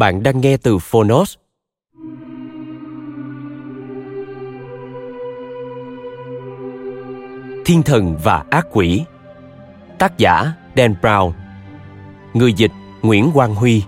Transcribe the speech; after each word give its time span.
Bạn 0.00 0.22
đang 0.22 0.40
nghe 0.40 0.56
từ 0.56 0.78
Phonos. 0.78 1.34
Thiên 7.64 7.82
thần 7.84 8.16
và 8.24 8.44
ác 8.50 8.66
quỷ 8.72 9.04
Tác 9.98 10.18
giả, 10.18 10.52
Dan 10.76 10.94
Brown 11.02 11.32
Người 12.34 12.52
dịch, 12.52 12.70
Nguyễn 13.02 13.30
Quang 13.34 13.54
Huy 13.54 13.82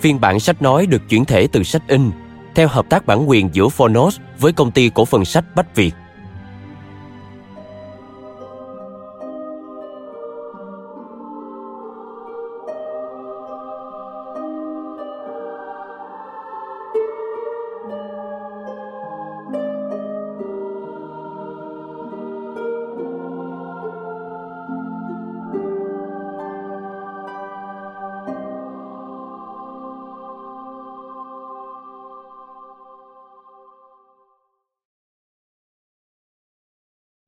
Phiên 0.00 0.20
bản 0.20 0.40
sách 0.40 0.62
nói 0.62 0.86
được 0.86 1.02
chuyển 1.08 1.24
thể 1.24 1.46
từ 1.52 1.62
sách 1.62 1.82
in, 1.88 2.10
theo 2.54 2.68
hợp 2.68 2.86
tác 2.90 3.06
bản 3.06 3.28
quyền 3.28 3.50
giữa 3.52 3.68
Phonos 3.68 4.18
với 4.38 4.52
công 4.52 4.70
ty 4.70 4.90
cổ 4.94 5.04
phần 5.04 5.24
sách 5.24 5.44
Bách 5.56 5.74
Việt. 5.74 5.94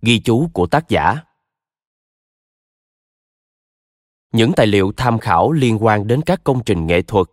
Ghi 0.03 0.21
chú 0.21 0.49
của 0.53 0.67
tác 0.67 0.89
giả 0.89 1.17
Những 4.33 4.53
tài 4.57 4.67
liệu 4.67 4.93
tham 4.97 5.19
khảo 5.19 5.53
liên 5.53 5.85
quan 5.85 6.07
đến 6.07 6.23
các 6.27 6.45
công 6.45 6.65
trình 6.65 6.87
nghệ 6.87 7.03
thuật, 7.03 7.27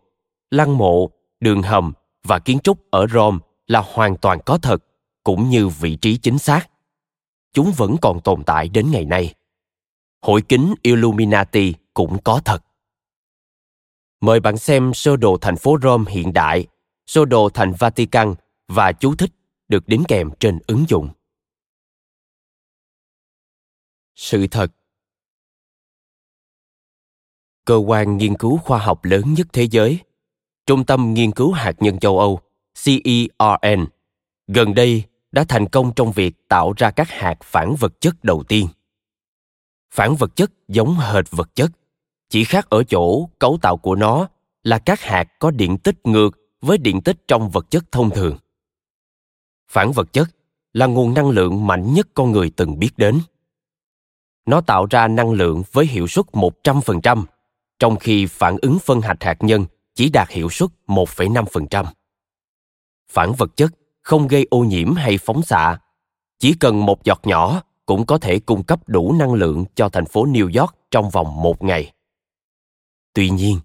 lăng 0.51 0.77
mộ, 0.77 1.09
đường 1.39 1.61
hầm 1.61 1.93
và 2.23 2.39
kiến 2.39 2.59
trúc 2.59 2.91
ở 2.91 3.07
Rome 3.07 3.37
là 3.67 3.83
hoàn 3.93 4.17
toàn 4.17 4.39
có 4.45 4.57
thật, 4.57 4.83
cũng 5.23 5.49
như 5.49 5.67
vị 5.67 5.95
trí 5.95 6.17
chính 6.17 6.37
xác. 6.37 6.69
Chúng 7.53 7.71
vẫn 7.71 7.95
còn 8.01 8.19
tồn 8.21 8.43
tại 8.43 8.69
đến 8.69 8.91
ngày 8.91 9.05
nay. 9.05 9.33
Hội 10.21 10.41
kính 10.41 10.73
Illuminati 10.81 11.73
cũng 11.93 12.17
có 12.23 12.41
thật. 12.45 12.63
Mời 14.21 14.39
bạn 14.39 14.57
xem 14.57 14.93
sơ 14.93 15.17
đồ 15.17 15.37
thành 15.41 15.55
phố 15.55 15.77
Rome 15.81 16.11
hiện 16.11 16.33
đại, 16.33 16.67
sơ 17.05 17.25
đồ 17.25 17.49
thành 17.49 17.73
Vatican 17.79 18.35
và 18.67 18.91
chú 18.91 19.15
thích 19.15 19.31
được 19.67 19.87
đính 19.87 20.03
kèm 20.07 20.29
trên 20.39 20.59
ứng 20.67 20.85
dụng 20.87 21.09
sự 24.17 24.47
thật. 24.47 24.71
Cơ 27.65 27.75
quan 27.75 28.17
nghiên 28.17 28.37
cứu 28.37 28.57
khoa 28.57 28.79
học 28.79 29.05
lớn 29.05 29.33
nhất 29.33 29.47
thế 29.53 29.63
giới, 29.63 29.99
trung 30.65 30.85
tâm 30.85 31.13
nghiên 31.13 31.31
cứu 31.31 31.51
hạt 31.51 31.73
nhân 31.79 31.99
châu 31.99 32.19
âu 32.19 32.39
cern 32.85 33.85
gần 34.47 34.73
đây 34.73 35.03
đã 35.31 35.45
thành 35.47 35.69
công 35.69 35.91
trong 35.95 36.11
việc 36.11 36.47
tạo 36.47 36.73
ra 36.77 36.91
các 36.91 37.09
hạt 37.09 37.35
phản 37.43 37.75
vật 37.75 38.01
chất 38.01 38.23
đầu 38.23 38.43
tiên. 38.43 38.67
Phản 39.93 40.15
vật 40.15 40.35
chất 40.35 40.51
giống 40.67 40.95
hệt 40.95 41.25
vật 41.31 41.55
chất, 41.55 41.71
chỉ 42.29 42.43
khác 42.43 42.69
ở 42.69 42.83
chỗ 42.83 43.29
cấu 43.39 43.57
tạo 43.61 43.77
của 43.77 43.95
nó 43.95 44.27
là 44.63 44.79
các 44.79 45.01
hạt 45.01 45.23
có 45.39 45.51
điện 45.51 45.77
tích 45.77 45.97
ngược 46.03 46.37
với 46.61 46.77
điện 46.77 47.01
tích 47.01 47.17
trong 47.27 47.49
vật 47.49 47.69
chất 47.69 47.91
thông 47.91 48.09
thường. 48.09 48.37
Phản 49.71 49.91
vật 49.91 50.13
chất 50.13 50.27
là 50.73 50.85
nguồn 50.85 51.13
năng 51.13 51.29
lượng 51.29 51.67
mạnh 51.67 51.93
nhất 51.93 52.07
con 52.13 52.31
người 52.31 52.51
từng 52.55 52.79
biết 52.79 52.91
đến 52.97 53.19
nó 54.47 54.61
tạo 54.61 54.87
ra 54.89 55.07
năng 55.07 55.31
lượng 55.31 55.63
với 55.71 55.85
hiệu 55.85 56.07
suất 56.07 56.25
100%, 56.25 57.23
trong 57.79 57.95
khi 57.95 58.25
phản 58.25 58.57
ứng 58.61 58.79
phân 58.79 59.01
hạch 59.01 59.23
hạt 59.23 59.37
nhân 59.39 59.65
chỉ 59.95 60.09
đạt 60.09 60.29
hiệu 60.29 60.49
suất 60.49 60.69
1,5%. 60.87 61.85
Phản 63.11 63.33
vật 63.33 63.57
chất 63.57 63.71
không 64.01 64.27
gây 64.27 64.47
ô 64.49 64.59
nhiễm 64.59 64.93
hay 64.93 65.17
phóng 65.17 65.41
xạ, 65.41 65.77
chỉ 66.39 66.53
cần 66.53 66.85
một 66.85 67.03
giọt 67.03 67.21
nhỏ 67.23 67.61
cũng 67.85 68.05
có 68.05 68.17
thể 68.17 68.39
cung 68.39 68.63
cấp 68.63 68.79
đủ 68.87 69.15
năng 69.19 69.33
lượng 69.33 69.65
cho 69.75 69.89
thành 69.89 70.05
phố 70.05 70.25
New 70.25 70.59
York 70.61 70.75
trong 70.91 71.09
vòng 71.09 71.41
một 71.41 71.63
ngày. 71.63 71.93
Tuy 73.13 73.29
nhiên, 73.29 73.59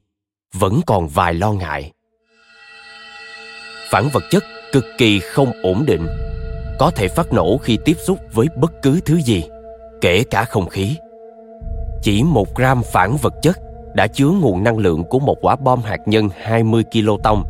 vẫn 0.52 0.80
còn 0.86 1.08
vài 1.08 1.34
lo 1.34 1.52
ngại. 1.52 1.92
Phản 3.90 4.08
vật 4.12 4.22
chất 4.30 4.44
cực 4.72 4.84
kỳ 4.98 5.20
không 5.20 5.52
ổn 5.62 5.84
định, 5.86 6.06
có 6.78 6.90
thể 6.90 7.08
phát 7.08 7.32
nổ 7.32 7.58
khi 7.58 7.78
tiếp 7.84 7.96
xúc 8.06 8.18
với 8.32 8.46
bất 8.56 8.72
cứ 8.82 9.00
thứ 9.04 9.20
gì 9.20 9.44
kể 10.02 10.24
cả 10.30 10.44
không 10.44 10.68
khí. 10.68 10.96
Chỉ 12.02 12.22
một 12.22 12.54
gram 12.54 12.82
phản 12.82 13.16
vật 13.22 13.34
chất 13.42 13.58
đã 13.94 14.06
chứa 14.06 14.28
nguồn 14.28 14.64
năng 14.64 14.78
lượng 14.78 15.04
của 15.04 15.18
một 15.18 15.36
quả 15.42 15.56
bom 15.56 15.82
hạt 15.82 16.00
nhân 16.06 16.28
20 16.42 16.84
kiloton, 16.84 17.42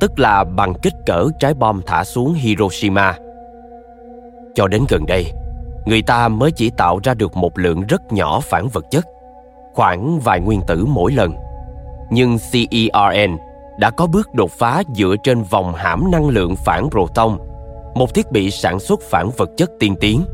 tức 0.00 0.18
là 0.18 0.44
bằng 0.44 0.74
kích 0.82 0.94
cỡ 1.06 1.28
trái 1.38 1.54
bom 1.54 1.80
thả 1.86 2.04
xuống 2.04 2.34
Hiroshima. 2.34 3.18
Cho 4.54 4.68
đến 4.68 4.84
gần 4.88 5.06
đây, 5.06 5.26
người 5.86 6.02
ta 6.02 6.28
mới 6.28 6.50
chỉ 6.50 6.70
tạo 6.70 7.00
ra 7.04 7.14
được 7.14 7.36
một 7.36 7.58
lượng 7.58 7.82
rất 7.88 8.12
nhỏ 8.12 8.40
phản 8.40 8.68
vật 8.68 8.84
chất, 8.90 9.06
khoảng 9.74 10.20
vài 10.20 10.40
nguyên 10.40 10.60
tử 10.66 10.84
mỗi 10.88 11.12
lần. 11.12 11.34
Nhưng 12.10 12.36
CERN 12.52 13.36
đã 13.78 13.90
có 13.90 14.06
bước 14.06 14.34
đột 14.34 14.50
phá 14.50 14.82
dựa 14.94 15.14
trên 15.22 15.42
vòng 15.42 15.72
hãm 15.74 16.10
năng 16.10 16.28
lượng 16.28 16.56
phản 16.56 16.90
proton, 16.90 17.38
một 17.94 18.14
thiết 18.14 18.32
bị 18.32 18.50
sản 18.50 18.80
xuất 18.80 19.00
phản 19.00 19.30
vật 19.36 19.50
chất 19.56 19.70
tiên 19.78 19.96
tiến– 20.00 20.24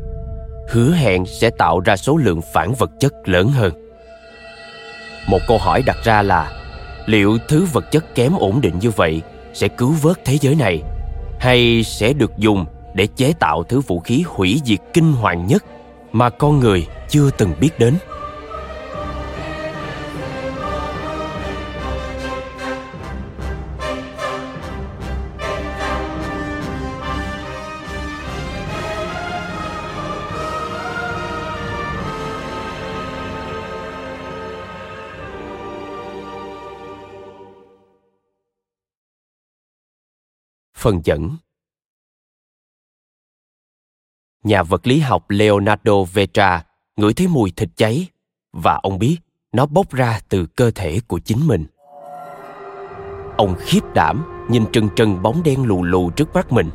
hứa 0.69 0.91
hẹn 0.91 1.25
sẽ 1.25 1.49
tạo 1.49 1.79
ra 1.79 1.97
số 1.97 2.17
lượng 2.17 2.41
phản 2.53 2.73
vật 2.73 2.91
chất 2.99 3.13
lớn 3.25 3.51
hơn. 3.51 3.73
Một 5.27 5.39
câu 5.47 5.57
hỏi 5.57 5.83
đặt 5.85 5.97
ra 6.03 6.21
là, 6.21 6.51
liệu 7.05 7.37
thứ 7.47 7.65
vật 7.73 7.91
chất 7.91 8.15
kém 8.15 8.33
ổn 8.39 8.61
định 8.61 8.79
như 8.79 8.89
vậy 8.89 9.21
sẽ 9.53 9.67
cứu 9.67 9.91
vớt 10.01 10.25
thế 10.25 10.37
giới 10.41 10.55
này, 10.55 10.81
hay 11.39 11.83
sẽ 11.83 12.13
được 12.13 12.37
dùng 12.37 12.65
để 12.93 13.07
chế 13.15 13.33
tạo 13.39 13.63
thứ 13.63 13.79
vũ 13.79 13.99
khí 13.99 14.23
hủy 14.27 14.61
diệt 14.65 14.79
kinh 14.93 15.13
hoàng 15.13 15.47
nhất 15.47 15.63
mà 16.11 16.29
con 16.29 16.59
người 16.59 16.87
chưa 17.09 17.29
từng 17.37 17.53
biết 17.59 17.79
đến? 17.79 17.95
Phần 40.79 41.01
dẫn 41.03 41.37
Nhà 44.43 44.63
vật 44.63 44.87
lý 44.87 44.99
học 44.99 45.29
Leonardo 45.29 46.03
Vetra 46.13 46.63
ngửi 46.95 47.13
thấy 47.13 47.27
mùi 47.27 47.51
thịt 47.51 47.69
cháy 47.75 48.07
và 48.53 48.79
ông 48.83 48.99
biết 48.99 49.17
nó 49.51 49.65
bốc 49.65 49.91
ra 49.91 50.19
từ 50.29 50.45
cơ 50.45 50.71
thể 50.71 50.99
của 51.07 51.19
chính 51.19 51.47
mình. 51.47 51.65
Ông 53.37 53.55
khiếp 53.59 53.79
đảm 53.93 54.47
nhìn 54.49 54.65
trần 54.71 54.89
trần 54.95 55.21
bóng 55.21 55.43
đen 55.43 55.65
lù 55.65 55.83
lù 55.83 56.09
trước 56.09 56.33
mắt 56.33 56.51
mình. 56.51 56.69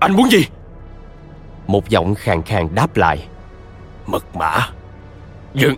Anh 0.00 0.16
muốn 0.16 0.30
gì? 0.30 0.46
Một 1.66 1.88
giọng 1.88 2.14
khàn 2.14 2.42
khàn 2.42 2.74
đáp 2.74 2.96
lại. 2.96 3.28
Mật 4.06 4.36
mã 4.36 4.68
Nhưng 5.54 5.76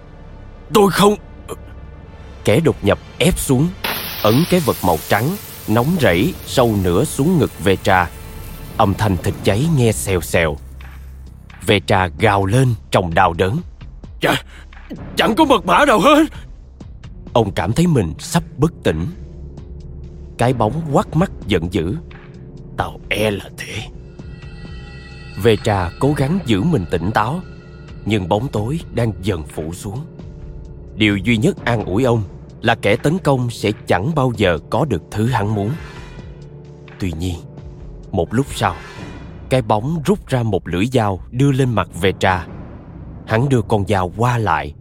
tôi 0.74 0.90
không 0.90 1.14
Kẻ 2.44 2.60
đột 2.60 2.84
nhập 2.84 2.98
ép 3.18 3.38
xuống 3.38 3.68
Ấn 4.22 4.34
cái 4.50 4.60
vật 4.60 4.76
màu 4.86 4.96
trắng 5.08 5.36
Nóng 5.68 5.96
rẫy 6.00 6.34
sâu 6.46 6.76
nửa 6.84 7.04
xuống 7.04 7.38
ngực 7.38 7.64
Vetra 7.64 8.08
Âm 8.76 8.94
thanh 8.94 9.16
thịt 9.16 9.34
cháy 9.44 9.66
nghe 9.76 9.92
xèo 9.92 10.20
xèo. 10.20 10.56
Vetra 11.66 12.08
gào 12.18 12.46
lên 12.46 12.74
trong 12.90 13.14
đau 13.14 13.32
đớn. 13.32 13.56
Chà, 14.20 14.42
Chẳng 15.16 15.34
có 15.34 15.44
mật 15.44 15.66
mã 15.66 15.84
nào 15.84 16.00
hết. 16.00 16.24
Ông 17.32 17.52
cảm 17.54 17.72
thấy 17.72 17.86
mình 17.86 18.14
sắp 18.18 18.42
bất 18.58 18.72
tỉnh. 18.84 19.06
Cái 20.38 20.52
bóng 20.52 20.82
quắt 20.92 21.16
mắt 21.16 21.30
giận 21.46 21.72
dữ. 21.72 21.96
Tao 22.76 23.00
e 23.08 23.30
là 23.30 23.50
thế. 23.58 23.82
Vetra 25.42 25.90
cố 26.00 26.12
gắng 26.16 26.38
giữ 26.46 26.62
mình 26.62 26.84
tỉnh 26.90 27.10
táo 27.10 27.40
Nhưng 28.04 28.28
bóng 28.28 28.48
tối 28.48 28.80
đang 28.94 29.12
dần 29.22 29.42
phủ 29.42 29.74
xuống. 29.74 30.06
Điều 30.94 31.16
duy 31.16 31.36
nhất 31.36 31.64
an 31.64 31.84
ủi 31.84 32.04
ông 32.04 32.22
là 32.66 32.74
kẻ 32.74 32.96
tấn 32.96 33.18
công 33.18 33.50
sẽ 33.50 33.72
chẳng 33.86 34.14
bao 34.14 34.32
giờ 34.36 34.58
có 34.70 34.84
được 34.84 35.02
thứ 35.10 35.26
hắn 35.26 35.54
muốn. 35.54 35.70
Tuy 36.98 37.12
nhiên, 37.12 37.36
Một 38.10 38.34
lúc 38.34 38.46
sau, 38.50 38.76
Cái 39.50 39.62
bóng 39.62 40.02
rút 40.04 40.26
ra 40.26 40.42
một 40.42 40.68
lưỡi 40.68 40.86
dao 40.86 41.20
đưa 41.30 41.52
lên 41.52 41.74
mặt 41.74 41.88
Vetra. 42.00 42.46
Hắn 43.26 43.48
đưa 43.48 43.62
con 43.62 43.86
dao 43.86 44.12
qua 44.16 44.38
lại, 44.38 44.74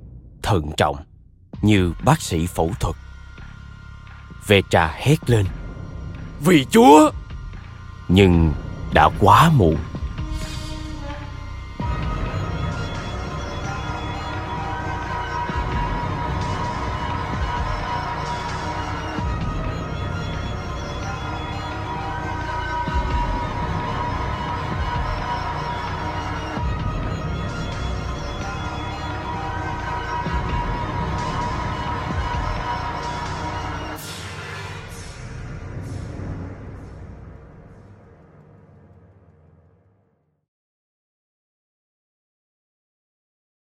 Thận 0.44 0.72
trọng, 0.78 0.96
Như 1.62 1.94
bác 2.06 2.22
sĩ 2.22 2.48
phẫu 2.48 2.72
thuật. 2.80 2.96
Vetra 4.48 4.94
hét 4.98 5.30
lên, 5.30 5.46
Vì 6.46 6.66
chúa! 6.66 7.12
Nhưng 8.08 8.54
đã 8.94 9.10
quá 9.20 9.52
muộn. 9.56 9.78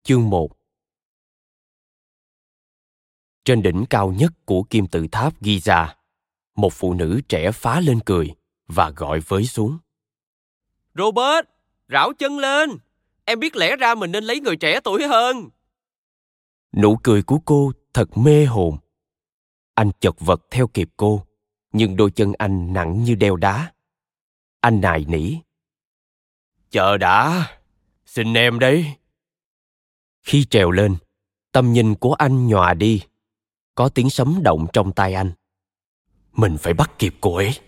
Chương 0.06 0.30
1 0.30 0.50
Trên 3.44 3.62
đỉnh 3.62 3.84
cao 3.90 4.12
nhất 4.12 4.32
của 4.44 4.62
kim 4.62 4.86
tự 4.86 5.06
tháp 5.12 5.42
Giza, 5.42 5.94
một 6.56 6.72
phụ 6.72 6.94
nữ 6.94 7.20
trẻ 7.28 7.50
phá 7.52 7.80
lên 7.80 8.00
cười 8.06 8.34
và 8.66 8.90
gọi 8.90 9.20
với 9.20 9.44
xuống. 9.44 9.78
Robert, 10.94 11.46
rảo 11.88 12.12
chân 12.18 12.38
lên. 12.38 12.70
Em 13.24 13.40
biết 13.40 13.56
lẽ 13.56 13.76
ra 13.76 13.94
mình 13.94 14.12
nên 14.12 14.24
lấy 14.24 14.40
người 14.40 14.56
trẻ 14.56 14.80
tuổi 14.84 15.06
hơn. 15.06 15.48
Nụ 16.76 16.96
cười 17.02 17.22
của 17.22 17.38
cô 17.44 17.72
thật 17.94 18.18
mê 18.18 18.44
hồn. 18.44 18.76
Anh 19.74 19.90
chật 20.00 20.14
vật 20.20 20.40
theo 20.50 20.66
kịp 20.66 20.88
cô, 20.96 21.26
nhưng 21.72 21.96
đôi 21.96 22.10
chân 22.10 22.32
anh 22.38 22.72
nặng 22.72 23.04
như 23.04 23.14
đeo 23.14 23.36
đá. 23.36 23.72
Anh 24.60 24.80
nài 24.80 25.04
nỉ. 25.08 25.34
Chờ 26.70 26.96
đã, 26.96 27.46
xin 28.06 28.34
em 28.34 28.58
đấy. 28.58 28.96
Khi 30.24 30.44
trèo 30.44 30.70
lên, 30.70 30.96
tầm 31.52 31.72
nhìn 31.72 31.94
của 31.94 32.14
anh 32.14 32.46
nhòa 32.46 32.74
đi. 32.74 33.02
Có 33.74 33.88
tiếng 33.88 34.10
sấm 34.10 34.40
động 34.42 34.66
trong 34.72 34.92
tai 34.92 35.14
anh. 35.14 35.32
Mình 36.32 36.56
phải 36.58 36.74
bắt 36.74 36.90
kịp 36.98 37.14
cô 37.20 37.34
ấy. 37.34 37.58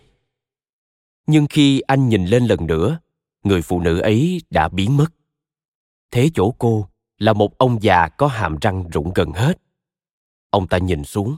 Nhưng 1.27 1.47
khi 1.51 1.81
anh 1.81 2.09
nhìn 2.09 2.27
lên 2.27 2.47
lần 2.47 2.67
nữa, 2.67 2.99
người 3.43 3.63
phụ 3.63 3.81
nữ 3.81 4.01
ấy 4.01 4.43
đã 4.51 4.69
biến 4.69 4.97
mất. 4.97 5.07
Thế 6.11 6.31
chỗ 6.35 6.55
cô 6.59 6.89
là 7.19 7.33
một 7.33 7.59
ông 7.59 7.83
già 7.83 8.09
có 8.09 8.27
hàm 8.27 8.57
răng 8.61 8.89
rụng 8.91 9.13
gần 9.15 9.33
hết. 9.33 9.59
Ông 10.51 10.69
ta 10.69 10.79
nhìn 10.79 11.05
xuống, 11.05 11.37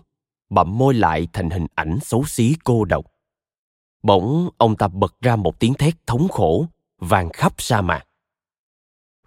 bậm 0.51 0.79
môi 0.79 0.95
lại 0.95 1.29
thành 1.33 1.51
hình 1.51 1.67
ảnh 1.75 1.99
xấu 2.03 2.25
xí 2.25 2.55
cô 2.65 2.85
độc. 2.85 3.07
Bỗng 4.03 4.51
ông 4.59 4.77
ta 4.77 4.89
bật 4.89 5.21
ra 5.21 5.37
một 5.37 5.61
tiếng 5.61 5.75
thét 5.75 6.07
thống 6.07 6.29
khổ, 6.29 6.67
vang 6.99 7.29
khắp 7.33 7.55
sa 7.59 7.81
mạc. 7.81 8.05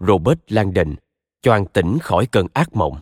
Robert 0.00 0.38
Langdon 0.48 0.94
choàng 1.42 1.66
tỉnh 1.66 1.98
khỏi 2.02 2.26
cơn 2.26 2.46
ác 2.54 2.76
mộng. 2.76 3.00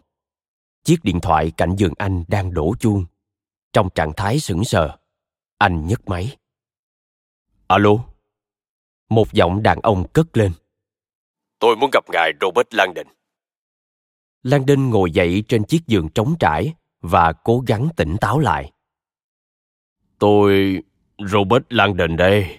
Chiếc 0.85 0.97
điện 1.03 1.21
thoại 1.21 1.53
cạnh 1.57 1.77
giường 1.77 1.93
anh 1.99 2.25
đang 2.29 2.55
đổ 2.55 2.75
chuông. 2.81 3.05
Trong 3.73 3.89
trạng 3.95 4.13
thái 4.17 4.39
sững 4.39 4.65
sờ, 4.65 4.99
anh 5.59 5.87
nhấc 5.87 6.09
máy. 6.09 6.37
Alo? 7.67 7.91
Một 9.09 9.33
giọng 9.33 9.63
đàn 9.63 9.81
ông 9.81 10.09
cất 10.13 10.37
lên. 10.37 10.53
Tôi 11.59 11.77
muốn 11.77 11.91
gặp 11.93 12.05
ngài 12.13 12.33
Robert 12.41 12.69
Langdon. 12.71 13.07
Langdon 14.43 14.91
ngồi 14.91 15.11
dậy 15.11 15.45
trên 15.49 15.65
chiếc 15.65 15.87
giường 15.87 16.09
trống 16.15 16.35
trải 16.41 16.75
và 17.01 17.33
cố 17.33 17.63
gắng 17.67 17.89
tỉnh 17.97 18.17
táo 18.21 18.39
lại. 18.39 18.73
Tôi... 20.19 20.79
Robert 21.19 21.65
Langdon 21.69 22.17
đây. 22.17 22.59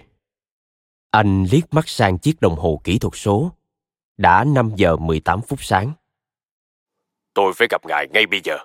Anh 1.11 1.45
liếc 1.51 1.73
mắt 1.73 1.89
sang 1.89 2.17
chiếc 2.17 2.41
đồng 2.41 2.55
hồ 2.55 2.81
kỹ 2.83 2.99
thuật 2.99 3.13
số 3.15 3.51
đã 4.21 4.43
5 4.43 4.71
giờ 4.75 4.95
18 4.95 5.41
phút 5.41 5.63
sáng. 5.63 5.91
Tôi 7.33 7.53
phải 7.55 7.67
gặp 7.71 7.85
ngài 7.85 8.07
ngay 8.07 8.25
bây 8.25 8.41
giờ. 8.43 8.57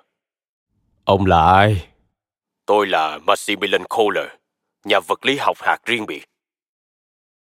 Ông 1.05 1.25
là 1.25 1.45
ai? 1.53 1.87
Tôi 2.65 2.87
là 2.87 3.17
Maximilian 3.17 3.83
Kohler, 3.83 4.27
nhà 4.83 4.99
vật 5.07 5.25
lý 5.25 5.37
học 5.37 5.57
hạt 5.59 5.77
riêng 5.85 6.05
biệt. 6.05 6.25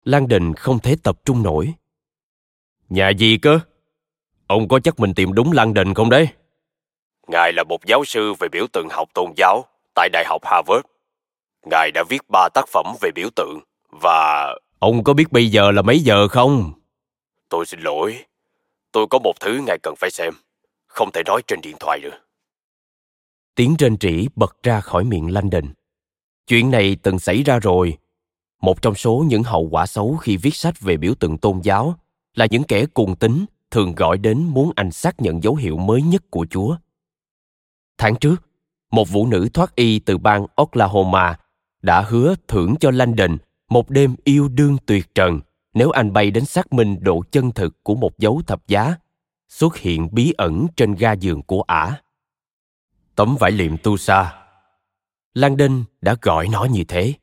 Lan 0.04 0.28
Đình 0.28 0.54
không 0.54 0.80
thể 0.80 0.96
tập 1.04 1.16
trung 1.26 1.44
nổi. 1.44 1.74
Nhà 2.90 3.10
gì 3.10 3.38
cơ? 3.38 3.60
Ông 4.48 4.68
có 4.68 4.80
chắc 4.80 5.00
mình 5.00 5.14
tìm 5.14 5.34
đúng 5.34 5.52
Lan 5.52 5.74
Đình 5.74 5.94
không 5.94 6.10
đấy? 6.10 6.28
Ngài 7.28 7.54
là 7.54 7.64
một 7.64 7.86
giáo 7.86 8.06
sư 8.06 8.34
về 8.40 8.48
biểu 8.52 8.68
tượng 8.74 8.88
học 8.90 9.10
tôn 9.14 9.32
giáo 9.38 9.66
tại 9.96 10.10
Đại 10.10 10.26
học 10.28 10.42
Harvard. 10.46 10.86
Ngài 11.66 11.92
đã 11.92 12.04
viết 12.10 12.22
ba 12.32 12.50
tác 12.54 12.68
phẩm 12.68 12.86
về 13.02 13.10
biểu 13.16 13.30
tượng 13.36 13.60
và... 14.02 14.48
Ông 14.80 15.04
có 15.04 15.14
biết 15.14 15.32
bây 15.32 15.48
giờ 15.48 15.72
là 15.72 15.82
mấy 15.82 16.00
giờ 16.00 16.28
không? 16.28 16.74
Tôi 17.50 17.66
xin 17.66 17.80
lỗi. 17.80 18.26
Tôi 18.92 19.08
có 19.10 19.20
một 19.20 19.34
thứ 19.40 19.62
ngài 19.68 19.78
cần 19.84 19.96
phải 19.98 20.12
xem. 20.12 20.34
Không 20.88 21.12
thể 21.12 21.22
nói 21.26 21.42
trên 21.48 21.62
điện 21.62 21.76
thoại 21.80 22.00
được. 22.00 22.14
Tiếng 23.56 23.76
rên 23.80 23.98
rỉ 24.02 24.28
bật 24.36 24.64
ra 24.64 24.82
khỏi 24.82 25.04
miệng 25.04 25.34
Landon. 25.34 25.66
Chuyện 26.48 26.72
này 26.72 26.98
từng 27.04 27.20
xảy 27.20 27.44
ra 27.44 27.60
rồi. 27.60 27.98
Một 28.62 28.82
trong 28.82 28.96
số 28.96 29.26
những 29.28 29.44
hậu 29.44 29.68
quả 29.72 29.86
xấu 29.86 30.16
khi 30.16 30.38
viết 30.38 30.56
sách 30.56 30.82
về 30.82 30.98
biểu 30.98 31.16
tượng 31.16 31.38
tôn 31.38 31.60
giáo 31.64 31.96
là 32.36 32.48
những 32.52 32.64
kẻ 32.64 32.86
cùng 32.94 33.16
tính 33.16 33.46
thường 33.72 33.96
gọi 33.96 34.18
đến 34.18 34.44
muốn 34.44 34.72
anh 34.76 34.92
xác 34.92 35.22
nhận 35.22 35.44
dấu 35.44 35.56
hiệu 35.56 35.78
mới 35.78 36.02
nhất 36.02 36.24
của 36.30 36.46
Chúa. 36.50 36.78
Tháng 37.98 38.16
trước, 38.16 38.36
một 38.92 39.10
vũ 39.10 39.28
nữ 39.28 39.50
thoát 39.54 39.76
y 39.76 40.00
từ 40.00 40.18
bang 40.18 40.46
Oklahoma 40.56 41.40
đã 41.82 42.02
hứa 42.02 42.36
thưởng 42.48 42.76
cho 42.80 42.92
Landon 42.92 43.38
một 43.70 43.90
đêm 43.90 44.16
yêu 44.24 44.48
đương 44.48 44.78
tuyệt 44.86 45.16
trần 45.16 45.40
nếu 45.76 45.90
anh 45.90 46.14
bay 46.14 46.32
đến 46.32 46.46
xác 46.46 46.74
minh 46.74 46.98
độ 47.02 47.24
chân 47.32 47.52
thực 47.52 47.84
của 47.84 47.96
một 47.96 48.18
dấu 48.18 48.42
thập 48.48 48.68
giá 48.68 48.96
xuất 49.48 49.78
hiện 49.78 50.08
bí 50.12 50.34
ẩn 50.38 50.68
trên 50.76 50.96
ga 50.96 51.14
giường 51.14 51.42
của 51.44 51.62
ả. 51.62 52.02
Tấm 53.16 53.38
vải 53.40 53.52
liệm 53.52 53.78
tu 53.78 53.98
sa. 53.98 54.48
Langdon 55.34 55.84
đã 56.02 56.16
gọi 56.22 56.48
nó 56.48 56.66
như 56.66 56.84
thế. 56.88 57.14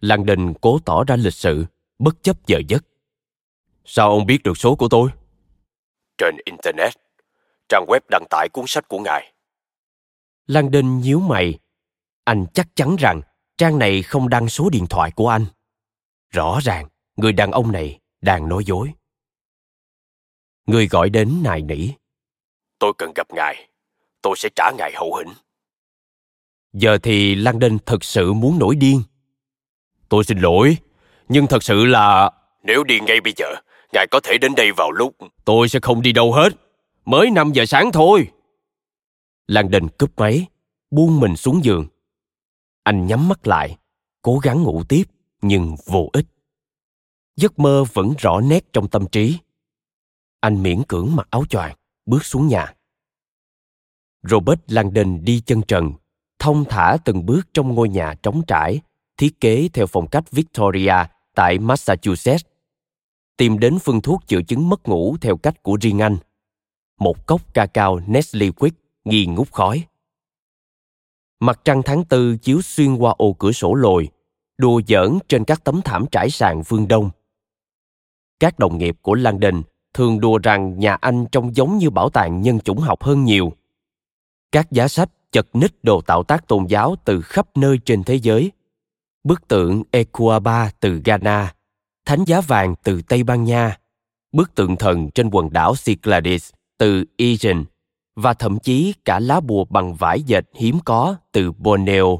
Langdon 0.00 0.54
cố 0.60 0.78
tỏ 0.84 1.04
ra 1.04 1.16
lịch 1.16 1.34
sự, 1.34 1.64
bất 1.98 2.22
chấp 2.22 2.46
giờ 2.46 2.60
giấc. 2.68 2.84
Sao 3.84 4.10
ông 4.10 4.26
biết 4.26 4.42
được 4.42 4.58
số 4.58 4.74
của 4.74 4.88
tôi? 4.88 5.10
Trên 6.18 6.36
Internet, 6.44 6.94
trang 7.68 7.84
web 7.88 8.00
đăng 8.10 8.24
tải 8.30 8.48
cuốn 8.48 8.64
sách 8.68 8.88
của 8.88 8.98
ngài. 8.98 9.32
Langdon 10.46 10.98
nhíu 10.98 11.20
mày. 11.20 11.58
Anh 12.24 12.46
chắc 12.54 12.68
chắn 12.74 12.96
rằng 12.98 13.20
trang 13.58 13.78
này 13.78 14.02
không 14.02 14.28
đăng 14.28 14.48
số 14.48 14.70
điện 14.70 14.86
thoại 14.90 15.10
của 15.10 15.28
anh. 15.28 15.46
Rõ 16.30 16.58
ràng, 16.62 16.88
người 17.16 17.32
đàn 17.32 17.50
ông 17.50 17.72
này 17.72 17.98
đang 18.20 18.48
nói 18.48 18.64
dối. 18.64 18.92
Người 20.66 20.88
gọi 20.88 21.10
đến 21.10 21.40
nài 21.42 21.62
nỉ. 21.62 21.88
Tôi 22.78 22.92
cần 22.98 23.12
gặp 23.14 23.26
ngài. 23.30 23.68
Tôi 24.22 24.36
sẽ 24.36 24.48
trả 24.56 24.70
ngài 24.78 24.92
hậu 24.94 25.16
hĩnh. 25.16 25.34
Giờ 26.72 26.98
thì 27.02 27.34
Đinh 27.58 27.78
thật 27.86 28.04
sự 28.04 28.32
muốn 28.32 28.58
nổi 28.58 28.76
điên. 28.76 29.02
Tôi 30.08 30.24
xin 30.24 30.38
lỗi 30.38 30.76
nhưng 31.28 31.46
thật 31.46 31.62
sự 31.62 31.84
là 31.84 32.30
nếu 32.62 32.84
đi 32.84 33.00
ngay 33.00 33.20
bây 33.20 33.32
giờ 33.36 33.46
ngài 33.92 34.06
có 34.10 34.20
thể 34.20 34.38
đến 34.38 34.54
đây 34.54 34.72
vào 34.72 34.90
lúc 34.90 35.16
tôi 35.44 35.68
sẽ 35.68 35.80
không 35.82 36.02
đi 36.02 36.12
đâu 36.12 36.32
hết. 36.32 36.52
Mới 37.04 37.30
5 37.30 37.52
giờ 37.52 37.66
sáng 37.66 37.92
thôi. 37.92 38.28
Đinh 39.70 39.88
cúp 39.98 40.10
máy 40.16 40.46
buông 40.90 41.20
mình 41.20 41.36
xuống 41.36 41.64
giường. 41.64 41.86
Anh 42.82 43.06
nhắm 43.06 43.28
mắt 43.28 43.46
lại 43.46 43.76
cố 44.22 44.38
gắng 44.38 44.62
ngủ 44.62 44.82
tiếp 44.88 45.04
nhưng 45.42 45.76
vô 45.86 46.10
ích 46.12 46.26
giấc 47.36 47.58
mơ 47.58 47.84
vẫn 47.92 48.14
rõ 48.18 48.40
nét 48.40 48.72
trong 48.72 48.88
tâm 48.88 49.06
trí 49.06 49.38
Anh 50.40 50.62
miễn 50.62 50.82
cưỡng 50.88 51.16
mặc 51.16 51.28
áo 51.30 51.44
choàng, 51.44 51.76
bước 52.06 52.24
xuống 52.24 52.48
nhà. 52.48 52.74
Robert 54.22 54.60
Langdon 54.66 55.24
đi 55.24 55.42
chân 55.46 55.62
trần, 55.68 55.92
thông 56.38 56.64
thả 56.64 56.96
từng 57.04 57.26
bước 57.26 57.42
trong 57.54 57.74
ngôi 57.74 57.88
nhà 57.88 58.14
trống 58.22 58.42
trải, 58.46 58.80
thiết 59.16 59.40
kế 59.40 59.68
theo 59.72 59.86
phong 59.86 60.06
cách 60.06 60.30
Victoria 60.30 60.94
tại 61.34 61.58
Massachusetts. 61.58 62.44
Tìm 63.36 63.58
đến 63.58 63.78
phương 63.78 64.00
thuốc 64.00 64.26
chữa 64.26 64.42
chứng 64.42 64.68
mất 64.68 64.88
ngủ 64.88 65.16
theo 65.20 65.36
cách 65.36 65.62
của 65.62 65.76
riêng 65.80 66.02
anh. 66.02 66.16
Một 66.98 67.26
cốc 67.26 67.54
ca 67.54 67.66
cao 67.66 68.00
Nestle 68.06 68.50
Quick 68.50 68.76
nghi 69.04 69.26
ngút 69.26 69.52
khói. 69.52 69.84
Mặt 71.40 71.60
trăng 71.64 71.82
tháng 71.84 72.04
tư 72.04 72.36
chiếu 72.36 72.62
xuyên 72.62 72.96
qua 72.96 73.14
ô 73.18 73.32
cửa 73.32 73.52
sổ 73.52 73.74
lồi, 73.74 74.08
đùa 74.58 74.80
giỡn 74.88 75.18
trên 75.28 75.44
các 75.44 75.64
tấm 75.64 75.80
thảm 75.84 76.04
trải 76.12 76.30
sàn 76.30 76.64
phương 76.64 76.88
đông. 76.88 77.10
Các 78.44 78.58
đồng 78.58 78.78
nghiệp 78.78 78.96
của 79.02 79.14
Langdon 79.14 79.62
thường 79.94 80.20
đùa 80.20 80.38
rằng 80.38 80.78
nhà 80.78 80.94
anh 80.94 81.26
trông 81.32 81.56
giống 81.56 81.78
như 81.78 81.90
bảo 81.90 82.10
tàng 82.10 82.42
nhân 82.42 82.60
chủng 82.60 82.78
học 82.78 83.02
hơn 83.02 83.24
nhiều. 83.24 83.52
Các 84.52 84.72
giá 84.72 84.88
sách 84.88 85.10
chật 85.32 85.46
ních 85.52 85.74
đồ 85.82 86.00
tạo 86.00 86.22
tác 86.22 86.48
tôn 86.48 86.66
giáo 86.66 86.96
từ 87.04 87.20
khắp 87.20 87.56
nơi 87.56 87.78
trên 87.84 88.04
thế 88.04 88.14
giới. 88.14 88.52
Bức 89.24 89.48
tượng 89.48 89.82
Ecuaba 89.90 90.70
từ 90.80 91.00
Ghana, 91.04 91.54
thánh 92.06 92.24
giá 92.24 92.40
vàng 92.40 92.74
từ 92.82 93.02
Tây 93.02 93.22
Ban 93.22 93.44
Nha, 93.44 93.78
bức 94.32 94.54
tượng 94.54 94.76
thần 94.76 95.10
trên 95.10 95.30
quần 95.32 95.52
đảo 95.52 95.74
Cyclades 95.84 96.50
từ 96.78 97.04
egypt 97.16 97.58
và 98.16 98.34
thậm 98.34 98.58
chí 98.58 98.94
cả 99.04 99.20
lá 99.20 99.40
bùa 99.40 99.64
bằng 99.64 99.94
vải 99.94 100.22
dệt 100.22 100.44
hiếm 100.54 100.78
có 100.84 101.16
từ 101.32 101.52
Borneo, 101.52 102.18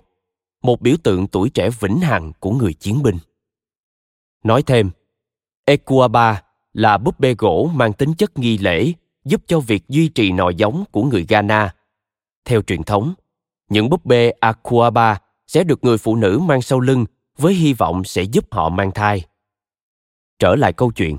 một 0.62 0.80
biểu 0.80 0.96
tượng 1.02 1.26
tuổi 1.26 1.50
trẻ 1.50 1.70
vĩnh 1.80 2.00
hằng 2.00 2.32
của 2.40 2.50
người 2.50 2.74
chiến 2.74 3.02
binh. 3.02 3.18
Nói 4.44 4.62
thêm, 4.62 4.90
Ecuaba 5.64 6.42
là 6.72 6.98
búp 6.98 7.20
bê 7.20 7.34
gỗ 7.38 7.70
mang 7.74 7.92
tính 7.92 8.14
chất 8.14 8.38
nghi 8.38 8.58
lễ 8.58 8.92
giúp 9.24 9.42
cho 9.46 9.60
việc 9.60 9.88
duy 9.88 10.08
trì 10.08 10.32
nòi 10.32 10.54
giống 10.54 10.84
của 10.90 11.02
người 11.02 11.26
Ghana. 11.28 11.74
Theo 12.44 12.62
truyền 12.62 12.82
thống, 12.82 13.14
những 13.68 13.90
búp 13.90 14.04
bê 14.04 14.30
Aquaba 14.30 15.18
sẽ 15.46 15.64
được 15.64 15.84
người 15.84 15.98
phụ 15.98 16.16
nữ 16.16 16.40
mang 16.42 16.62
sau 16.62 16.80
lưng 16.80 17.04
với 17.38 17.54
hy 17.54 17.72
vọng 17.72 18.04
sẽ 18.04 18.22
giúp 18.22 18.44
họ 18.50 18.68
mang 18.68 18.90
thai. 18.90 19.22
Trở 20.38 20.56
lại 20.56 20.72
câu 20.72 20.92
chuyện. 20.92 21.18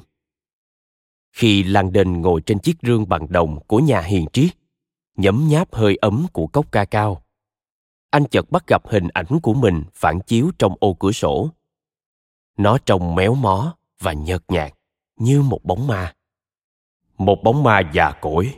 Khi 1.31 1.63
Langdon 1.63 2.21
ngồi 2.21 2.41
trên 2.41 2.59
chiếc 2.59 2.77
rương 2.81 3.09
bằng 3.09 3.27
đồng 3.29 3.59
của 3.67 3.79
nhà 3.79 4.01
hiền 4.01 4.25
triết, 4.33 4.51
nhấm 5.17 5.47
nháp 5.47 5.73
hơi 5.75 5.95
ấm 5.95 6.27
của 6.33 6.47
cốc 6.47 6.71
ca 6.71 6.85
cao, 6.85 7.21
anh 8.09 8.25
chợt 8.25 8.51
bắt 8.51 8.63
gặp 8.67 8.87
hình 8.87 9.07
ảnh 9.13 9.39
của 9.43 9.53
mình 9.53 9.83
phản 9.93 10.19
chiếu 10.19 10.51
trong 10.59 10.75
ô 10.79 10.93
cửa 10.93 11.11
sổ. 11.11 11.49
Nó 12.57 12.77
trông 12.77 13.15
méo 13.15 13.35
mó 13.35 13.75
và 13.99 14.13
nhợt 14.13 14.41
nhạt 14.47 14.73
như 15.19 15.41
một 15.41 15.63
bóng 15.63 15.87
ma. 15.87 16.13
Một 17.17 17.37
bóng 17.43 17.63
ma 17.63 17.81
già 17.93 18.11
cỗi. 18.21 18.53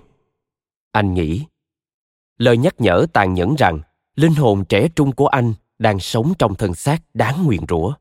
Anh 0.92 1.14
nghĩ. 1.14 1.46
Lời 2.38 2.58
nhắc 2.58 2.76
nhở 2.78 3.06
tàn 3.14 3.34
nhẫn 3.34 3.56
rằng 3.56 3.80
linh 4.16 4.34
hồn 4.34 4.66
trẻ 4.66 4.88
trung 4.96 5.12
của 5.12 5.28
anh 5.28 5.54
đang 5.80 6.00
sống 6.00 6.34
trong 6.40 6.56
thân 6.56 6.76
xác 6.76 7.04
đáng 7.14 7.44
nguyền 7.46 7.62
rủa. 7.70 7.94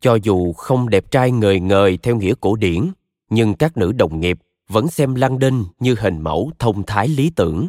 Cho 0.00 0.14
dù 0.22 0.52
không 0.52 0.88
đẹp 0.88 1.10
trai 1.10 1.30
ngời 1.30 1.60
ngời 1.60 1.96
theo 1.96 2.16
nghĩa 2.16 2.34
cổ 2.40 2.56
điển, 2.56 2.92
nhưng 3.30 3.54
các 3.54 3.76
nữ 3.76 3.92
đồng 3.92 4.20
nghiệp 4.20 4.38
vẫn 4.68 4.88
xem 4.88 5.14
Lăng 5.14 5.38
Đinh 5.38 5.64
như 5.78 5.94
hình 5.98 6.20
mẫu 6.20 6.50
thông 6.58 6.82
thái 6.82 7.08
lý 7.08 7.30
tưởng. 7.30 7.68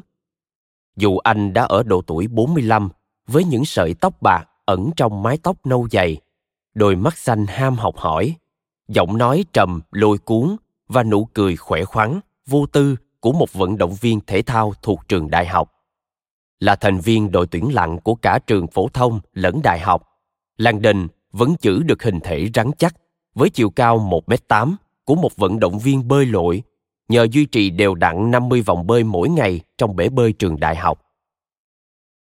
Dù 0.96 1.18
anh 1.18 1.54
đã 1.54 1.64
ở 1.64 1.84
độ 1.84 2.02
tuổi 2.02 2.28
45 2.28 2.90
với 3.28 3.44
những 3.44 3.66
sợi 3.66 3.94
tóc 3.94 4.22
bạc 4.22 4.46
ẩn 4.66 4.92
trong 4.96 5.24
mái 5.24 5.38
tóc 5.44 5.66
nâu 5.66 5.88
dày, 5.92 6.18
đôi 6.74 6.96
mắt 6.96 7.18
xanh 7.18 7.46
ham 7.48 7.76
học 7.76 7.98
hỏi, 7.98 8.36
giọng 8.88 9.18
nói 9.18 9.46
trầm 9.54 9.82
lôi 9.92 10.18
cuốn 10.18 10.56
và 10.88 11.04
nụ 11.04 11.26
cười 11.26 11.56
khỏe 11.56 11.84
khoắn 11.84 12.20
vô 12.46 12.66
tư 12.66 12.96
của 13.20 13.34
một 13.34 13.54
vận 13.54 13.78
động 13.78 13.96
viên 14.02 14.20
thể 14.28 14.42
thao 14.42 14.74
thuộc 14.82 15.08
trường 15.08 15.30
đại 15.30 15.48
học 15.48 15.74
là 16.60 16.76
thành 16.76 17.00
viên 17.00 17.32
đội 17.32 17.48
tuyển 17.48 17.74
lặn 17.74 18.00
của 18.00 18.16
cả 18.16 18.40
trường 18.48 18.68
phổ 18.68 18.88
thông 18.88 19.20
lẫn 19.34 19.62
đại 19.64 19.80
học 19.80 20.10
Langdon 20.58 21.08
vẫn 21.32 21.56
giữ 21.62 21.84
được 21.84 22.04
hình 22.04 22.20
thể 22.20 22.50
rắn 22.54 22.72
chắc 22.78 22.96
với 23.34 23.50
chiều 23.50 23.70
cao 23.70 24.00
1m8 24.28 24.76
của 25.06 25.16
một 25.16 25.36
vận 25.36 25.60
động 25.60 25.80
viên 25.80 26.08
bơi 26.08 26.26
lội 26.26 26.64
nhờ 27.08 27.28
duy 27.32 27.46
trì 27.46 27.70
đều 27.70 27.96
đặn 27.96 28.32
50 28.32 28.62
vòng 28.62 28.88
bơi 28.88 29.04
mỗi 29.04 29.30
ngày 29.30 29.62
trong 29.78 29.96
bể 29.96 30.10
bơi 30.10 30.34
trường 30.34 30.60
đại 30.60 30.76
học. 30.76 31.02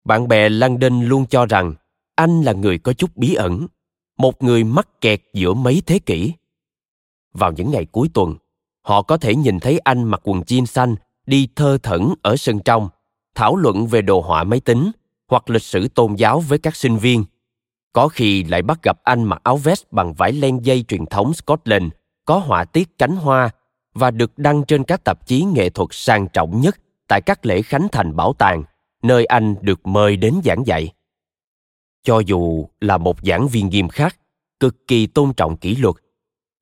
Bạn 0.06 0.28
bè 0.28 0.50
Langdon 0.50 1.02
luôn 1.02 1.26
cho 1.26 1.46
rằng 1.46 1.74
anh 2.16 2.42
là 2.42 2.54
người 2.54 2.78
có 2.78 2.94
chút 2.94 3.10
bí 3.16 3.34
ẩn, 3.34 3.68
một 4.18 4.44
người 4.44 4.64
mắc 4.64 5.02
kẹt 5.02 5.22
giữa 5.34 5.54
mấy 5.54 5.82
thế 5.86 6.00
kỷ. 6.00 6.34
Vào 7.34 7.52
những 7.52 7.72
ngày 7.72 7.86
cuối 7.86 8.10
tuần, 8.14 8.36
họ 8.82 9.02
có 9.02 9.18
thể 9.18 9.36
nhìn 9.36 9.60
thấy 9.60 9.80
anh 9.80 10.04
mặc 10.04 10.22
quần 10.24 10.42
jean 10.42 10.66
xanh 10.66 10.96
đi 11.26 11.48
thơ 11.56 11.78
thẩn 11.84 12.14
ở 12.22 12.36
sân 12.36 12.60
trong, 12.60 12.90
thảo 13.36 13.56
luận 13.56 13.88
về 13.88 14.02
đồ 14.02 14.22
họa 14.22 14.44
máy 14.44 14.60
tính 14.60 14.92
hoặc 15.28 15.50
lịch 15.50 15.64
sử 15.64 15.88
tôn 15.88 16.16
giáo 16.16 16.40
với 16.40 16.60
các 16.60 16.76
sinh 16.76 16.98
viên. 16.98 17.26
Có 17.94 18.08
khi 18.08 18.44
lại 18.44 18.62
bắt 18.62 18.80
gặp 18.84 19.04
anh 19.04 19.24
mặc 19.24 19.42
áo 19.44 19.58
vest 19.58 19.84
bằng 19.92 20.14
vải 20.14 20.32
len 20.32 20.66
dây 20.66 20.84
truyền 20.84 21.06
thống 21.06 21.34
scotland 21.34 21.86
có 22.26 22.38
họa 22.38 22.66
tiết 22.66 22.98
cánh 22.98 23.16
hoa 23.16 23.50
và 23.94 24.12
được 24.12 24.38
đăng 24.38 24.64
trên 24.64 24.84
các 24.84 25.04
tạp 25.04 25.28
chí 25.28 25.44
nghệ 25.44 25.70
thuật 25.70 25.90
sang 25.92 26.28
trọng 26.28 26.62
nhất 26.62 26.80
tại 27.08 27.22
các 27.22 27.46
lễ 27.46 27.62
khánh 27.62 27.88
thành 27.92 28.16
bảo 28.16 28.34
tàng, 28.34 28.64
nơi 29.04 29.26
anh 29.26 29.56
được 29.62 29.88
mời 29.88 30.18
đến 30.18 30.42
giảng 30.44 30.64
dạy 30.68 30.90
cho 32.04 32.20
dù 32.20 32.68
là 32.82 32.98
một 32.98 33.18
giảng 33.24 33.48
viên 33.48 33.70
nghiêm 33.70 33.90
khắc 33.90 34.20
cực 34.60 34.88
kỳ 34.88 35.08
tôn 35.08 35.34
trọng 35.34 35.58
kỷ 35.58 35.76
luật 35.76 35.96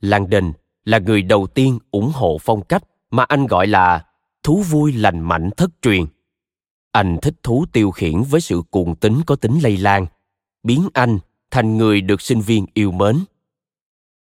langdon 0.01 0.51
là 0.86 1.00
người 1.00 1.21
đầu 1.21 1.48
tiên 1.48 1.79
ủng 1.91 2.12
hộ 2.13 2.38
phong 2.41 2.62
cách 2.62 2.83
mà 3.12 3.24
anh 3.24 3.48
gọi 3.48 3.67
là 3.67 4.05
thú 4.43 4.62
vui 4.69 4.93
lành 4.93 5.19
mạnh 5.19 5.50
thất 5.57 5.69
truyền. 5.81 6.05
Anh 6.91 7.17
thích 7.21 7.36
thú 7.43 7.65
tiêu 7.71 7.91
khiển 7.91 8.21
với 8.21 8.41
sự 8.41 8.62
cuồng 8.71 8.95
tính 8.95 9.21
có 9.25 9.36
tính 9.36 9.60
lây 9.63 9.77
lan, 9.77 10.05
biến 10.63 10.88
anh 10.93 11.19
thành 11.51 11.77
người 11.77 12.01
được 12.01 12.21
sinh 12.21 12.41
viên 12.41 12.65
yêu 12.74 12.91
mến. 12.91 13.19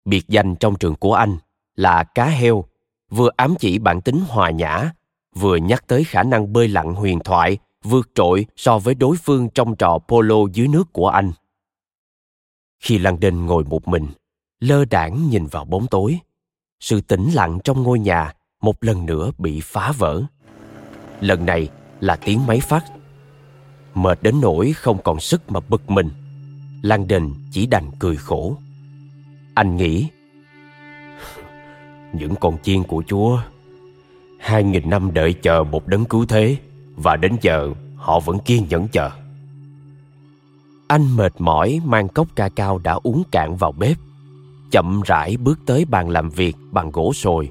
Biệt 0.06 0.28
danh 0.28 0.56
trong 0.56 0.76
trường 0.76 0.96
của 0.96 1.14
anh 1.14 1.38
là 1.76 2.04
cá 2.04 2.26
heo, 2.26 2.66
vừa 3.10 3.30
ám 3.36 3.56
chỉ 3.60 3.80
bản 3.80 4.02
tính 4.02 4.22
hòa 4.28 4.50
nhã, 4.50 4.92
vừa 5.36 5.56
nhắc 5.56 5.88
tới 5.88 6.04
khả 6.04 6.24
năng 6.24 6.54
bơi 6.54 6.68
lặn 6.68 6.94
huyền 6.94 7.20
thoại 7.20 7.58
vượt 7.84 8.10
trội 8.16 8.46
so 8.56 8.80
với 8.80 8.96
đối 8.96 9.18
phương 9.18 9.50
trong 9.50 9.76
trò 9.76 10.00
polo 10.08 10.36
dưới 10.54 10.68
nước 10.68 10.94
của 10.94 11.08
anh. 11.08 11.32
Khi 12.80 12.98
London 12.98 13.46
ngồi 13.46 13.64
một 13.64 13.88
mình, 13.88 14.08
lơ 14.60 14.86
đảng 14.86 15.30
nhìn 15.30 15.48
vào 15.48 15.66
bóng 15.66 15.88
tối, 15.88 16.20
sự 16.80 17.02
tĩnh 17.02 17.30
lặng 17.34 17.60
trong 17.64 17.84
ngôi 17.84 18.00
nhà 18.00 18.34
một 18.62 18.84
lần 18.84 19.06
nữa 19.06 19.32
bị 19.38 19.62
phá 19.64 19.92
vỡ. 19.98 20.24
Lần 21.22 21.46
này 21.46 21.70
là 22.00 22.16
tiếng 22.16 22.46
máy 22.48 22.60
phát. 22.60 22.86
Mệt 23.94 24.20
đến 24.22 24.42
nỗi 24.42 24.74
không 24.74 24.98
còn 25.04 25.20
sức 25.20 25.52
mà 25.52 25.60
bực 25.60 25.90
mình. 25.90 26.10
Lan 26.82 27.08
đình 27.08 27.34
chỉ 27.52 27.66
đành 27.66 27.92
cười 28.00 28.16
khổ. 28.16 28.58
Anh 29.54 29.78
nghĩ 29.78 30.08
những 32.14 32.36
con 32.36 32.58
chiên 32.64 32.84
của 32.84 33.04
chúa 33.08 33.40
hai 34.40 34.64
nghìn 34.64 34.90
năm 34.90 35.14
đợi 35.14 35.34
chờ 35.34 35.64
một 35.64 35.88
đấng 35.88 36.06
cứu 36.06 36.26
thế 36.26 36.58
và 37.04 37.16
đến 37.16 37.36
giờ 37.42 37.70
họ 37.96 38.20
vẫn 38.20 38.40
kiên 38.40 38.66
nhẫn 38.70 38.88
chờ 38.88 39.10
anh 40.88 41.16
mệt 41.16 41.34
mỏi 41.40 41.82
mang 41.86 42.08
cốc 42.08 42.28
ca 42.36 42.50
cao 42.50 42.78
đã 42.78 42.94
uống 43.04 43.24
cạn 43.32 43.56
vào 43.56 43.72
bếp 43.72 43.98
chậm 44.72 45.02
rãi 45.06 45.38
bước 45.38 45.60
tới 45.66 45.86
bàn 45.86 46.10
làm 46.10 46.30
việc 46.30 46.56
bằng 46.72 46.92
gỗ 46.92 47.14
sồi. 47.14 47.50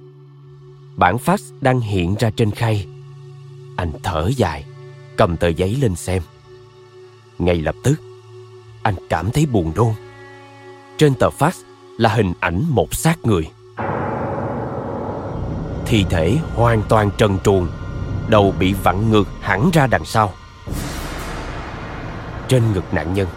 Bản 0.97 1.17
fax 1.17 1.37
đang 1.61 1.81
hiện 1.81 2.15
ra 2.19 2.31
trên 2.31 2.51
khay. 2.51 2.87
Anh 3.77 3.93
thở 4.03 4.31
dài, 4.37 4.65
cầm 5.17 5.37
tờ 5.37 5.49
giấy 5.49 5.77
lên 5.81 5.97
xem. 5.97 6.23
Ngay 7.39 7.57
lập 7.57 7.75
tức, 7.83 8.01
anh 8.83 8.95
cảm 9.09 9.31
thấy 9.31 9.47
buồn 9.47 9.73
nôn. 9.77 9.93
Trên 10.99 11.15
tờ 11.15 11.29
fax 11.39 11.53
là 11.99 12.09
hình 12.09 12.33
ảnh 12.41 12.63
một 12.69 12.95
xác 12.95 13.19
người. 13.25 13.51
Thi 15.87 16.05
thể 16.11 16.39
hoàn 16.55 16.83
toàn 16.89 17.11
trần 17.19 17.39
truồng, 17.45 17.69
đầu 18.31 18.55
bị 18.59 18.73
vặn 18.73 19.11
ngược 19.11 19.29
hẳn 19.41 19.71
ra 19.73 19.87
đằng 19.87 20.05
sau. 20.05 20.33
Trên 22.49 22.73
ngực 22.73 22.95
nạn 22.95 23.15
nhân 23.15 23.29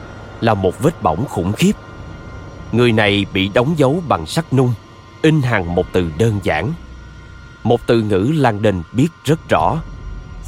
là 0.42 0.54
một 0.54 0.80
vết 0.80 1.02
bỏng 1.02 1.26
khủng 1.30 1.54
khiếp. 1.54 1.72
Người 2.72 2.92
này 2.92 3.26
bị 3.34 3.50
đóng 3.54 3.74
dấu 3.78 4.04
bằng 4.08 4.26
sắt 4.26 4.54
nung, 4.54 4.74
in 5.22 5.42
hàng 5.42 5.76
một 5.76 5.86
từ 5.94 6.12
đơn 6.18 6.40
giản. 6.44 6.74
Một 7.64 7.82
từ 7.88 8.02
ngữ 8.02 8.32
lan 8.36 8.62
đền 8.62 8.84
biết 8.92 9.08
rất 9.24 9.50
rõ, 9.50 9.78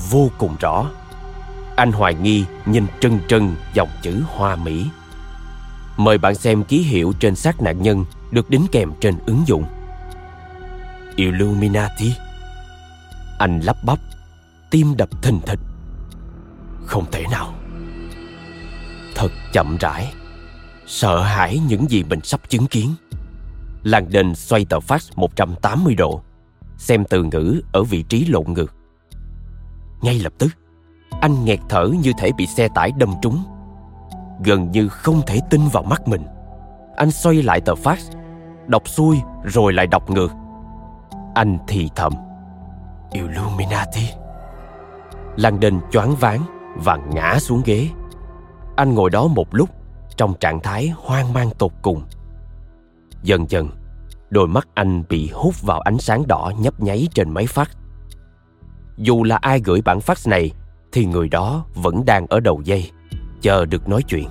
vô 0.09 0.31
cùng 0.37 0.55
rõ. 0.59 0.85
Anh 1.75 1.91
hoài 1.91 2.13
nghi 2.13 2.45
nhìn 2.65 2.87
trân 2.99 3.19
trân 3.27 3.55
dòng 3.73 3.89
chữ 4.01 4.23
hoa 4.35 4.55
mỹ. 4.55 4.85
Mời 5.97 6.17
bạn 6.17 6.35
xem 6.35 6.63
ký 6.63 6.81
hiệu 6.81 7.13
trên 7.19 7.35
xác 7.35 7.61
nạn 7.61 7.81
nhân 7.81 8.05
được 8.31 8.49
đính 8.49 8.65
kèm 8.71 8.91
trên 8.99 9.17
ứng 9.25 9.43
dụng. 9.47 9.65
Illuminati. 11.15 12.13
Anh 13.39 13.59
lắp 13.59 13.77
bắp 13.83 13.99
tim 14.75 14.97
đập 14.97 15.09
thình 15.21 15.39
thịch 15.45 15.59
không 16.85 17.05
thể 17.11 17.23
nào 17.31 17.53
thật 19.15 19.31
chậm 19.53 19.77
rãi 19.79 20.13
sợ 20.85 21.21
hãi 21.21 21.59
những 21.67 21.89
gì 21.89 22.03
mình 22.03 22.19
sắp 22.23 22.41
chứng 22.49 22.67
kiến. 22.67 22.95
Langdon 23.83 24.35
xoay 24.35 24.65
tờ 24.65 24.77
fax 24.77 25.11
180 25.15 25.95
độ. 25.95 26.21
xem 26.77 27.03
từ 27.09 27.23
ngữ 27.23 27.61
ở 27.73 27.83
vị 27.83 28.03
trí 28.03 28.25
lộn 28.25 28.53
ngược. 28.53 28.75
Ngay 30.01 30.19
lập 30.19 30.33
tức, 30.37 30.49
anh 31.21 31.45
nghẹt 31.45 31.59
thở 31.69 31.89
như 32.03 32.11
thể 32.17 32.31
bị 32.37 32.45
xe 32.45 32.67
tải 32.75 32.91
đâm 32.97 33.13
trúng. 33.21 33.43
Gần 34.43 34.71
như 34.71 34.87
không 34.87 35.21
thể 35.27 35.39
tin 35.49 35.61
vào 35.67 35.83
mắt 35.83 36.07
mình. 36.07 36.25
Anh 36.95 37.11
xoay 37.11 37.43
lại 37.43 37.61
tờ 37.61 37.73
fax, 37.73 37.97
đọc 38.67 38.89
xuôi 38.89 39.21
rồi 39.43 39.73
lại 39.73 39.87
đọc 39.87 40.09
ngược. 40.09 40.31
Anh 41.35 41.57
thì 41.67 41.89
thầm. 41.95 42.13
Illuminati. 43.11 44.24
Langdon 45.37 45.79
choáng 45.91 46.15
váng 46.15 46.41
và 46.75 46.95
ngã 46.95 47.39
xuống 47.39 47.61
ghế. 47.65 47.89
Anh 48.75 48.93
ngồi 48.93 49.09
đó 49.09 49.27
một 49.27 49.55
lúc 49.55 49.69
trong 50.17 50.33
trạng 50.39 50.59
thái 50.59 50.93
hoang 50.97 51.33
mang 51.33 51.49
tột 51.57 51.71
cùng. 51.81 52.01
Dần 53.23 53.49
dần, 53.49 53.69
đôi 54.29 54.47
mắt 54.47 54.67
anh 54.73 55.03
bị 55.09 55.29
hút 55.33 55.61
vào 55.61 55.79
ánh 55.79 55.97
sáng 55.97 56.27
đỏ 56.27 56.51
nhấp 56.59 56.79
nháy 56.79 57.07
trên 57.13 57.29
máy 57.29 57.47
phát. 57.47 57.71
Dù 58.97 59.23
là 59.23 59.35
ai 59.35 59.59
gửi 59.59 59.81
bản 59.81 59.99
fax 59.99 60.29
này 60.29 60.51
thì 60.91 61.05
người 61.05 61.29
đó 61.29 61.65
vẫn 61.75 62.05
đang 62.05 62.27
ở 62.27 62.39
đầu 62.39 62.61
dây, 62.61 62.91
chờ 63.41 63.65
được 63.65 63.89
nói 63.89 64.03
chuyện. 64.03 64.27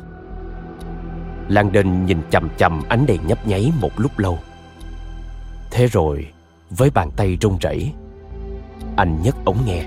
Langdon 1.49 2.07
nhìn 2.07 2.19
chầm 2.31 2.49
chầm 2.57 2.83
ánh 2.89 3.07
đèn 3.07 3.27
nhấp 3.27 3.47
nháy 3.47 3.73
một 3.81 3.91
lúc 3.97 4.19
lâu. 4.19 4.39
Thế 5.71 5.87
rồi, 5.87 6.27
với 6.71 6.91
bàn 6.91 7.11
tay 7.17 7.37
run 7.41 7.59
rẩy, 7.61 7.93
anh 8.97 9.23
nhấc 9.23 9.45
ống 9.45 9.59
nghe. 9.67 9.87